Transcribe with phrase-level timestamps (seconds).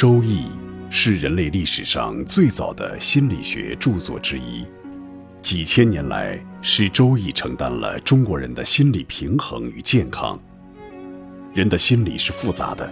[0.00, 0.44] 周易》
[0.88, 4.64] 是人类历史上最早的心理学著作之一，
[5.42, 10.40] 几千年来，是《周易》承担了中国人的心理平衡与健康。
[11.52, 12.90] 人的心理是复杂的，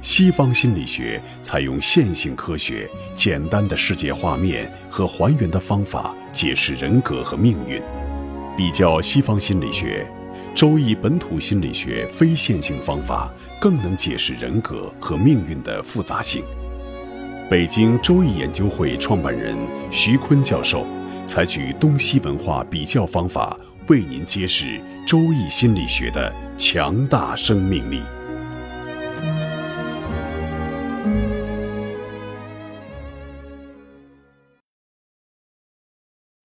[0.00, 7.82] 西方心理学采用线性科学、简单的世界画面和还原的方法解释人格和命运。
[8.56, 10.10] 比较西方心理学。
[10.52, 16.44] 周易本土心理学非线性方法更能解释人格和命运的复杂性。
[17.48, 19.56] 北京周易研究会创办人
[19.90, 20.86] 徐坤教授
[21.26, 23.56] 采取东西文化比较方法，
[23.88, 28.02] 为您揭示周易心理学的强大生命力。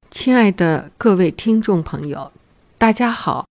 [0.10, 2.32] 亲爱的各位听众朋友，
[2.78, 3.46] 大家好。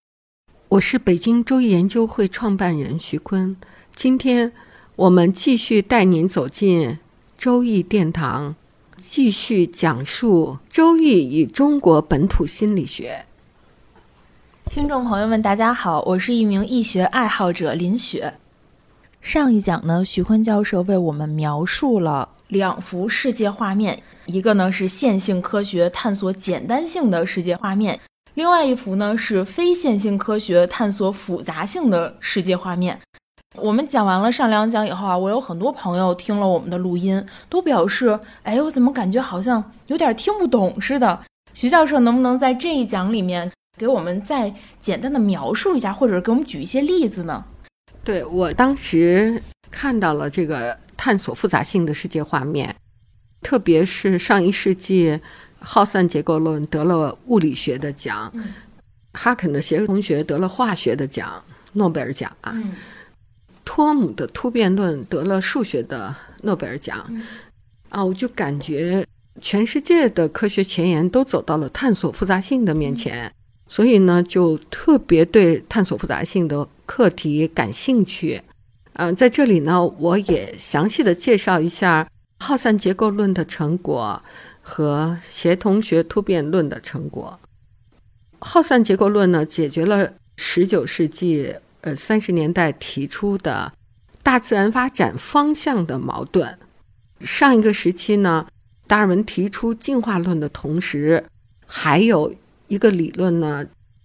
[0.71, 3.55] 我是北京周易研究会创办人徐坤，
[3.95, 4.51] 今天
[4.97, 6.99] 我们继续带您走进
[7.37, 8.57] 周易殿堂，
[8.97, 13.27] 继续讲述周易与中国本土心理学。
[14.65, 18.35] 听众朋友们，大家好，我是一名易学爱好者林雪。
[19.21, 28.01] 上一讲呢，徐坤教授为我们描述了两幅世界画面，一个呢是线性科学探索简单性的世界画面。
[28.35, 33.01] 另外一幅呢是非线性科学探索复杂性的世界画面。
[33.57, 41.21] 我们讲完了上两讲以后啊，我有很多朋友听了我们的录音，都表示：“哎，我怎么感觉好像有点听不懂似的？”
[41.55, 47.45] 徐教授能不能在这一讲里面给我们再简单的描述一下，或者给我们举一些例子呢？
[48.03, 49.41] 对我当时
[49.71, 52.75] 看到了这个探索复杂性的世界画面，
[53.41, 55.21] 特别是上一世纪。
[55.65, 58.33] 耗散结构论得了物理学的奖，
[59.13, 62.55] 哈肯的协同学得了化学的奖，诺贝尔奖啊。
[63.65, 67.11] 托姆的突变论得了数学的诺贝尔奖，
[67.89, 69.05] 啊，我就感觉
[69.41, 73.33] 全世界的科学前沿都走到了探索复杂性的面前，
[73.67, 78.43] 所以呢，就特别对探索复杂性的课题感兴趣。
[78.93, 82.07] 嗯，在这里呢，我也详细的介绍一下
[82.41, 84.23] 耗散结构论的成果。
[84.67, 87.39] 和协同学突变论的成果，
[88.39, 93.71] 耗散结构论呢，解决了十九世纪呃三十年代提出的
[94.23, 96.59] 大自然发展方向的矛盾。
[97.21, 98.47] 上一个时期呢，
[98.87, 101.23] 达尔文提出进化论的同时，
[101.67, 102.35] 还有
[102.69, 103.65] 一个理论呢，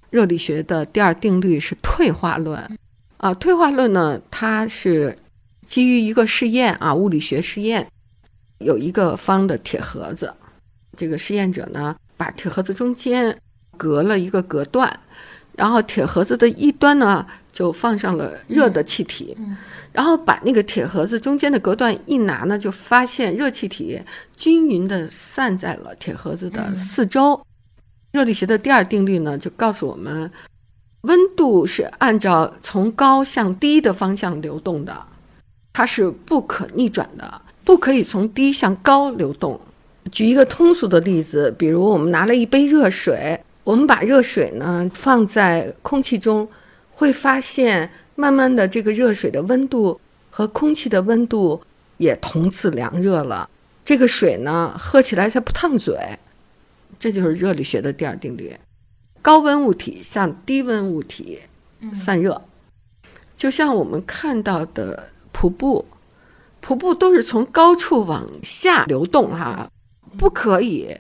[0.10, 2.78] 热力学的第二定律是退化论。
[3.18, 5.18] 啊，退化论呢，它是
[5.66, 7.90] 基于一个试验啊，物理学试验，
[8.60, 10.34] 有一个方的铁盒子。
[11.00, 13.34] 这个实验者呢，把铁盒子中间
[13.78, 15.00] 隔了一个隔断，
[15.56, 19.38] 然后铁盒子的一端呢就放上了热的气体，
[19.94, 24.02] 然后把那个铁盒子中间的隔断一拿呢，就发现热气体
[24.36, 27.40] 均匀的散在了铁盒子的四周。
[28.12, 30.30] 热力学的第二定律呢，就告诉我们，
[31.04, 35.06] 温度是按照从高向低的方向流动的，
[35.72, 39.58] 它是不可逆转的，不可以从低向高流动。
[40.12, 46.48] 举一个通俗的例子，比如我们拿了一杯热水，我们把热水呢放在空气中，
[46.92, 50.00] 会发现慢慢的这个热水的温度
[50.30, 51.62] 和空气的温度
[51.98, 53.50] 也同次凉热了，
[53.84, 55.98] 这个水呢喝起来才不烫嘴。
[56.98, 58.54] 这就是热力学的第二定律：
[59.22, 61.40] 高温物体向低温物体
[61.94, 62.42] 散热，
[63.38, 65.86] 就像我们看到的瀑布，
[66.60, 69.70] 瀑布都是从高处往下流动哈。
[70.18, 70.98] 不可以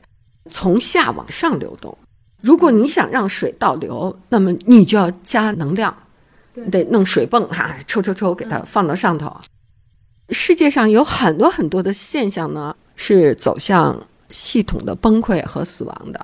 [0.49, 1.97] 从下往上流动。
[2.41, 5.95] 如果你想让水倒流，那么你就要加能量，
[6.71, 9.35] 得弄水泵哈，抽抽抽给它放到上头。
[10.29, 16.23] 世界上有很多很多的现象呢，是走向系统的崩溃和死亡的。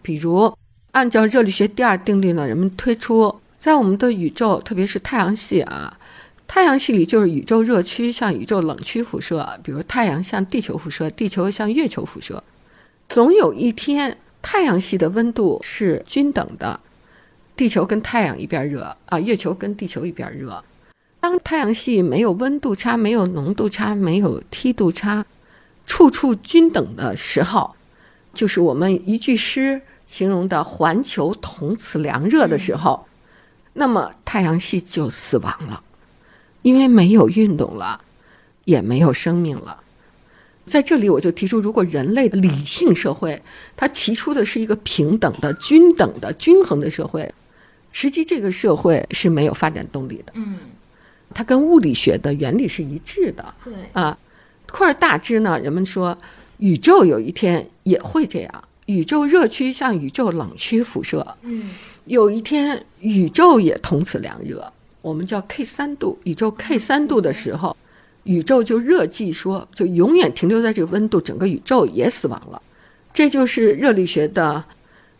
[0.00, 0.56] 比如，
[0.92, 5.98] 按照热力学第二定律呢，人们推出在我们的宇宙，特别是太阳系啊。
[6.48, 12.42] 太阳系里就是宇宙热区向宇宙冷区辐射，比如太阳向地球辐射，地球向月球辐射。
[13.08, 16.80] 总有一天，太阳系的温度是均等的，
[17.56, 20.64] 地球跟太阳一边热啊，月球跟地球一边热。
[21.20, 25.26] 当太阳系没有温度差、没有浓度差、没有梯度差，
[25.84, 27.74] 处处均等的时候，
[28.32, 33.06] 就是我们一句诗形容的“环球同此凉热”的时候，
[33.72, 35.82] 那么太阳系就死亡了。
[36.66, 38.00] 因为没有运动了，
[38.64, 39.78] 也没有生命了，
[40.64, 43.40] 在这里我就提出，如果人类的理性社会，
[43.76, 47.32] 它提出的是一个平等的、均等的、均衡的社会，
[47.92, 50.32] 实际这个社会是没有发展动力的。
[50.34, 50.56] 嗯，
[51.32, 53.54] 它跟物理学的原理是一致的。
[53.62, 53.72] 对。
[53.92, 54.18] 啊，
[54.68, 56.18] 扩而大之呢，人们说
[56.58, 61.70] 宇宙有一天也会这样，宇宙热区向宇宙冷区辐射，嗯。
[62.06, 64.72] 有一天宇宙也同此凉热，
[65.06, 67.76] 我们叫 K 三度，宇宙 K 三度的时候，
[68.24, 72.60] 宇宙就热寂说，就永远停留在这个温度，整个宇宙也死亡了。
[73.12, 74.64] 这就是热力学的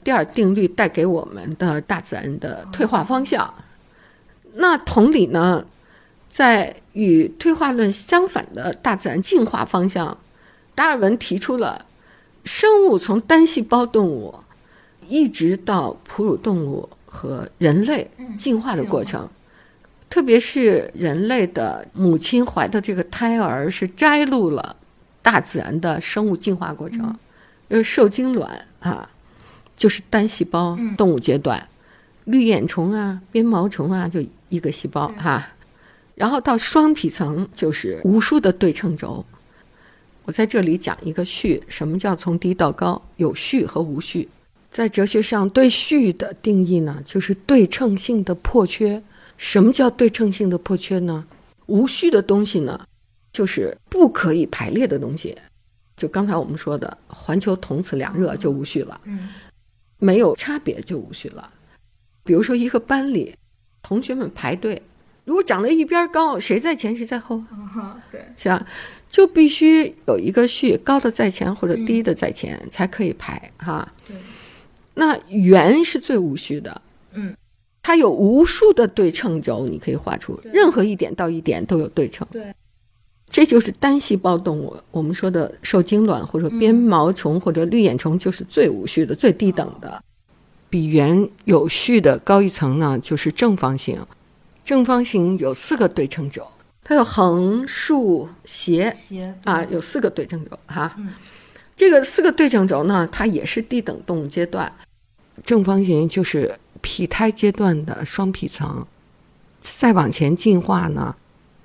[0.03, 3.55] 第二定律带给我们的大自然的退化方向。
[4.55, 5.65] 那同理呢，
[6.29, 10.19] 在与退化论相反的大自然进化方向，
[10.75, 11.87] 达尔文提出了
[12.43, 14.35] 生物从单细胞动物
[15.07, 19.29] 一直到哺乳动物和人类进化的过程。
[20.09, 24.77] 特别是人类的母亲怀的这个胎儿是摘录了
[25.21, 27.15] 大自然的生物进化过程，
[27.69, 29.11] 因为受精卵啊，
[29.77, 31.69] 就是单细胞动物阶段，
[32.25, 35.55] 绿眼虫啊、鞭毛虫啊，就一个细胞哈、
[36.15, 39.25] 然后到双皮层就是无数的对称轴。
[40.25, 43.03] 我在这里讲一个序，什么叫从低到高？
[43.17, 44.29] 有序和无序。
[44.71, 49.03] 在哲学上，对序的定义呢，就是对称性的破缺。
[49.37, 51.27] 什么叫对称性的破缺呢？
[51.67, 52.81] 无序的东西呢，
[53.33, 55.37] 就是不可以排列的东西。
[55.97, 59.01] 就刚才我们说的，环球同此凉热就无序了。
[59.05, 59.29] 嗯
[59.99, 61.51] 没有差别就无序了。
[62.23, 63.35] 比如说一个班里，
[63.83, 64.83] 同学们排队，
[65.25, 67.43] 如果长得一边高，谁在前谁在后，
[68.13, 68.67] 对是吧？
[69.09, 73.91] 就必须有一个序，高的在前或者低的在前、才可以排哈。
[74.07, 74.15] 对
[74.93, 76.83] 那圆是最无序的，
[77.13, 77.35] 嗯，
[77.87, 82.27] 它有无数的对称轴，你可以画出，任何一点到一点都有对称。
[82.33, 82.53] 对，
[83.29, 90.03] 这就是单细胞动物，我们说的受精卵或者鞭毛虫或者绿眼虫，就是最无序的、最低等的。
[90.69, 93.97] 比圆有序的高一层呢，就是正方形。
[94.65, 96.45] 正方形有四个对称轴，
[96.83, 100.93] 它有横、竖、斜斜啊，有四个对称轴哈。
[100.99, 101.11] 嗯
[101.77, 104.73] 这个四个对称轴呢，它也是低等动物阶段。
[105.45, 108.87] 正方形就是胚胎阶段的双皮层，
[109.59, 111.17] 再往前进化呢，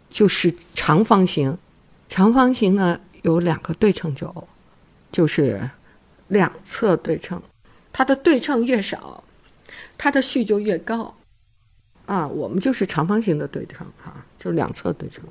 [0.10, 1.56] 就是长方形。
[2.10, 4.48] 长方形呢有两个对称轴，
[5.12, 5.70] 就是
[6.30, 7.40] 两侧对称。
[7.94, 9.24] 它的对称越少，
[9.96, 11.16] 它的序就越高。
[12.08, 15.24] 啊，我们就是长方形的对称哈、就是两侧对称。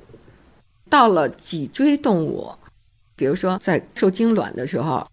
[0.89, 2.55] 到了脊椎动物，
[3.17, 5.07] 比如说在受精卵的时候，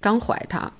[0.00, 0.70] 刚怀它，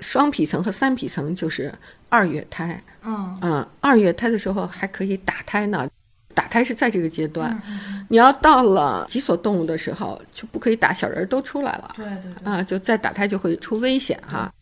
[0.00, 1.72] 双皮层和三皮层就是
[2.08, 2.82] 二月胎。
[3.02, 5.88] 嗯嗯，二月胎的时候还可以打胎呢，
[6.34, 7.60] 打胎是在这个阶段。
[7.66, 14.52] 嗯你要到了脊索动物的时候，就不可以打，小人儿都出来了对对对啊，就再打胎就会出危险哈。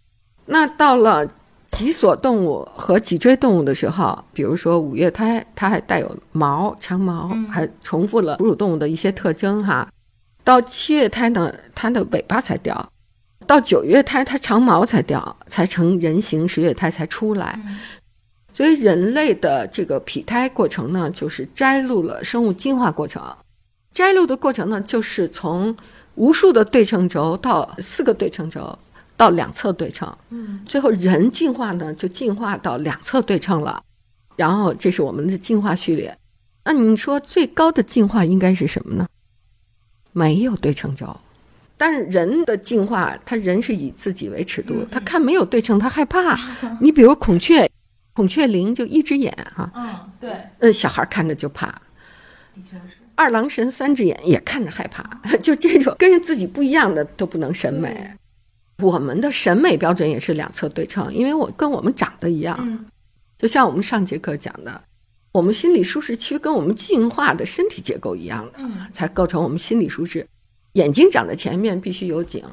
[0.44, 1.26] 那到了
[1.66, 9.88] 脊索动物和脊椎动物的时候，比如说五月胎，它还带有毛、长毛，还重复了哺乳动物的一些特征哈。
[10.44, 12.74] 到七月胎呢，它的尾巴才掉；
[13.48, 17.58] 到九月胎，它长毛才掉，才成人形；十月胎才出来。
[18.52, 23.22] 所以人类的这个胚胎过程呢，就是摘录了生物进化过程。
[23.90, 25.74] 摘录的过程呢，就是从
[26.16, 28.78] 无数的对称轴到四个对称轴，
[29.16, 30.14] 到两侧对称。
[30.28, 33.82] 嗯最后人进化呢，就进化到两侧对称了。
[34.36, 36.14] 然后这是我们的进化序列。
[36.64, 39.06] 那你说最高的进化应该是什么呢？
[40.12, 41.16] 没有对称轴。
[41.78, 46.36] 但是人的进化，他人是以自己为尺度，他看没有对称，他害怕。
[46.82, 47.70] 你比如孔雀，
[48.12, 51.66] 孔雀翎就一只眼哈、嗯对，嗯，小孩看着就怕。
[52.54, 52.98] 的确是。
[53.14, 55.02] 二郎神三只眼也看着害怕，
[55.42, 58.10] 就这种跟自己不一样的都不能审美。
[58.82, 62.86] 我们的审美标准也是两侧对称，因为我跟我们长得一样，嗯。
[63.36, 64.82] 就像我们上节课讲的，
[65.32, 68.86] 我们心理舒适区跟我们进化的身体结构一样的，嗯。
[68.92, 70.26] 才构成我们心理舒适。
[70.72, 72.44] 眼睛长在前面必须有景，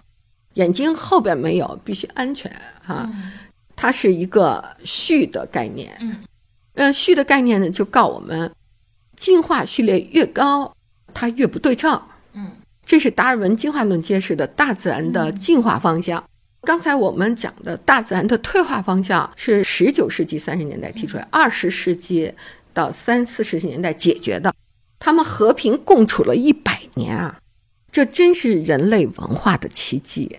[0.55, 3.09] 眼睛后边没有必须安全哈、
[3.75, 5.95] 它是一个序的概念。
[5.99, 6.15] 嗯，
[6.73, 8.51] 呃，序的概念呢，就告我们，
[9.15, 10.75] 进化序列越高，
[11.13, 12.01] 它越不对称。
[12.33, 12.51] 嗯，
[12.85, 16.23] 这是达尔文进化论揭示的大自然的进化方向。
[16.61, 22.33] 刚才我们讲的大自然的退化方向是十九世纪三十年代提出来，二十世纪
[22.73, 24.51] 到三四十年代解决的。
[24.97, 27.37] 他们和平共处了一百年啊，
[27.95, 30.37] 这真是人类文化的奇迹。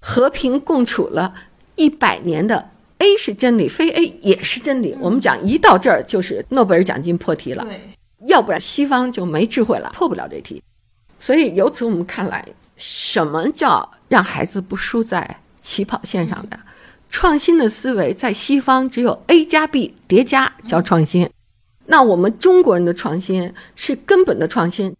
[0.00, 1.32] 和平共处了
[1.74, 4.94] 一百年的 A 是真理，非 A 也是真理。
[5.00, 7.80] 我们讲一到这儿就是诺贝尔奖金破题了，对，
[8.26, 10.62] 要不然西方就没智慧了，破不了这题。
[11.18, 16.60] 所以由此我们看来，什么叫让孩子不输在起跑线上的？
[17.08, 21.30] 创新的思维在西方只有 A 加 B 叠加叫创新，
[21.86, 24.94] 那我们中国人的创新是根本的创新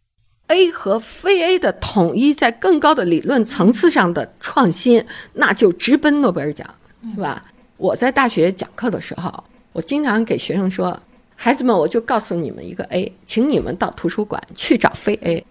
[0.50, 5.04] ，A 和非 A 的统一，在更高的理论层次上的创新，
[5.34, 6.66] 那就直奔诺贝尔奖，
[7.14, 7.44] 是吧？
[7.76, 9.32] 我在大学讲课的时候，
[9.72, 11.00] 我经常给学生说
[11.34, 15.46] ：“孩子们，我就告诉你们一个 A，请你们到图书馆去找非 A。”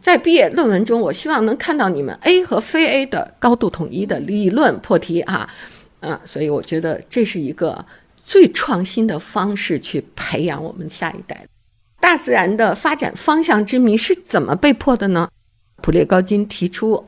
[0.00, 5.48] 在毕业论文中，我希望能看到你们 A 和非 A 的高度统一的理论破题啊，
[6.00, 7.84] 嗯，所以我觉得这是一个
[8.22, 11.46] 最创新的方式去培养我们下一代。
[12.04, 15.30] 大自然的发展方向之谜是怎么被破的呢？
[15.80, 17.02] 普列高金提出，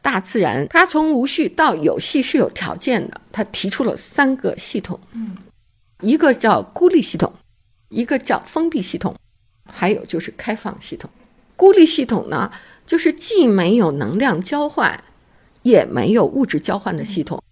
[0.00, 5.36] 大自然它从无序到有序是有条件的，他提出了三个系统，嗯，
[6.00, 7.32] 一个叫孤立系统，
[7.88, 9.16] 一个叫封闭系统，
[9.68, 11.10] 还有就是开放系统。
[11.56, 12.52] 孤立系统呢，
[12.86, 15.02] 就是既没有能量交换，
[15.62, 17.42] 也没有物质交换的系统。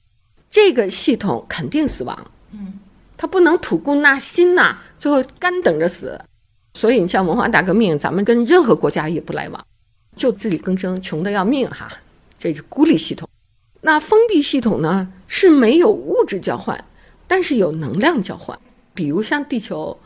[0.49, 2.31] 这个系统肯定死亡。
[2.53, 2.75] 嗯，
[3.17, 6.21] 它不能吐故纳新呐，最后干等着死。
[6.85, 9.67] 所以你像文化大革命，咱们跟任何国家也不来往，
[10.15, 11.91] 就自力更生，穷的要命哈。
[12.37, 13.27] 这是孤立系统。
[13.81, 16.85] 那封闭系统呢，是没有物质交换，
[17.27, 18.59] 但是有能量交换。
[18.93, 19.99] 比如像地球。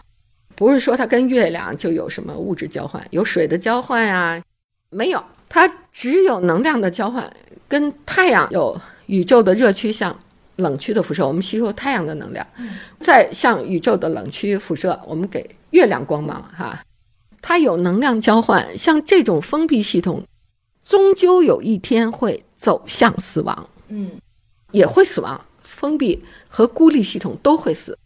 [0.55, 4.41] 不是说它跟月亮就有什么物质交换，有水的交换呀？
[4.91, 7.29] 没有，它只有能量的交换。
[7.67, 10.17] 跟太阳有宇宙的热趋向
[10.59, 12.47] 冷区的辐射，我们吸收太阳的能量，
[12.99, 16.79] 再向宇宙的冷区辐射，我们给月亮光芒哈。
[17.41, 20.23] 它有能量交换，像这种封闭系统，
[20.83, 23.69] 终究有一天会走向死亡。
[23.89, 24.13] 嗯，
[24.73, 25.41] 也会死亡。
[25.63, 27.97] 封闭和孤立系统都会死。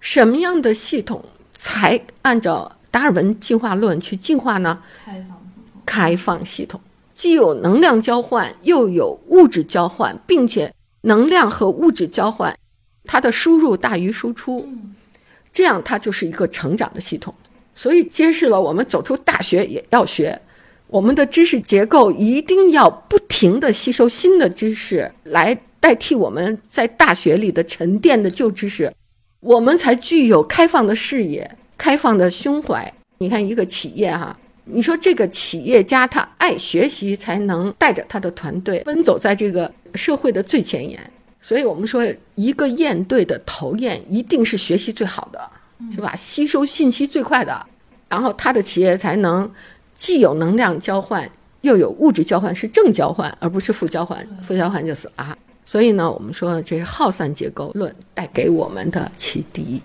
[0.00, 1.24] 什么样的系统？
[1.54, 4.82] 才按照达尔文进化论去进化呢？
[5.04, 6.80] 开放系统，开放系统
[7.12, 12.54] 既有能量交换，又有物质交换，并且能量和物质交换，
[13.04, 14.68] 它的输入大于输出，
[15.52, 17.34] 这样它就是一个成长的系统。
[17.74, 20.40] 所以揭示了我们走出大学也要学，
[20.88, 28.92] 我们的知识结构一定要不停地吸收新的知识，来代替我们在大学里的沉淀的旧知识。
[29.40, 32.92] 我们才具有开放的视野、开放的胸怀。
[33.18, 40.98] 你看，一个企业哈，你说这个企业家他爱学习，才能带着他的团队奔走在这个社会的最前沿。
[41.40, 42.06] 所以我们说，
[42.36, 45.50] 一个雁队的头雁一定是学习最好的，
[45.92, 46.14] 是吧？
[46.14, 47.66] 吸收信息最快的，
[48.08, 49.50] 然后他的企业才能
[49.94, 51.28] 既有能量交换，
[51.62, 54.24] 又有物质交换，是正交换，而不是负交换。
[54.46, 55.36] 负交换就死了。
[55.64, 59.82] 所以呢，我们说这是耗散结构论带给我们的启迪，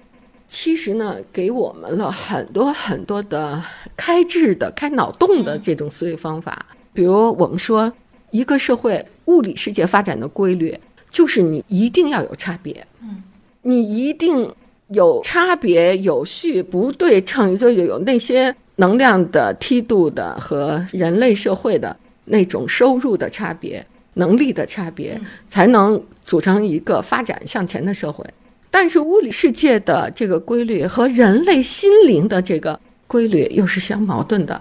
[0.48, 3.64] 其实呢，给我们了很多很多的
[3.96, 6.66] 开智的、开脑洞的这种思维方法。
[6.94, 7.92] 比如，我们说
[8.38, 10.78] 一个社会物理世界发展的规律，
[11.10, 13.24] 就是你一定要有差别，嗯，
[13.64, 14.54] 你一定
[14.90, 23.86] 有差别、有序、不对称，就有那些能量的梯度的和人类社会的那种收入的差别。
[24.20, 28.26] 能力的差别才能组成一个发展向前的社会，
[28.72, 34.60] 但是物理世界的这个规律和人类心灵的这个规律又是相矛盾的。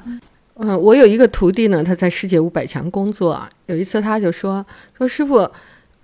[0.59, 4.65] 嗯，我有一个徒弟呢，他在世界五百强工作，有一次他就说
[4.97, 5.51] 说师傅，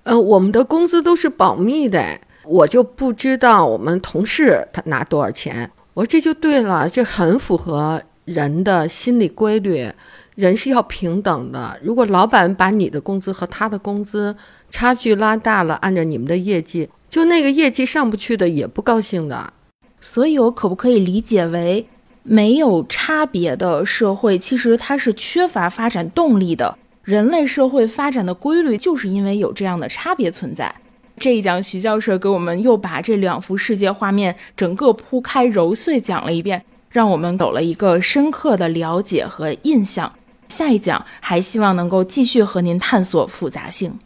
[0.03, 5.71] 呃，我们的工资都是保密的，我就不知道我们同事他拿多少钱。
[5.95, 9.91] 我说这就对了，这很符合人的心理规律。
[10.35, 11.79] 人是要平等的。
[11.83, 14.35] 如果老板把你的工资和他的工资
[14.71, 19.53] 差距拉大了，按照你们的业绩，就那个业绩上不去的也不高兴的。
[20.01, 21.87] 所以，我可不可以理解为，
[22.25, 26.79] 没有差别的社会其实它是缺乏发展动力的？
[27.03, 30.73] 人类社会发展的规律就是因为有这样的差别存在。
[31.19, 40.13] 这一讲，徐教授给我们又把这两幅世界画面整个铺开揉碎讲了一遍，让我们有了一个深刻的了解和印象。
[40.49, 43.99] 下一讲还希望能够继续和您探索复杂性。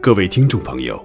[0.00, 1.04] 各位听众朋友，